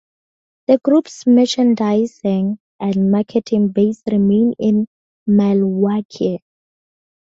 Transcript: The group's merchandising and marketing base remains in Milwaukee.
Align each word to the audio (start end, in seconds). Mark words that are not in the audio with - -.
The 0.65 0.79
group's 0.79 1.27
merchandising 1.27 2.57
and 2.79 3.11
marketing 3.11 3.67
base 3.67 4.01
remains 4.11 4.55
in 4.57 4.87
Milwaukee. 5.27 6.41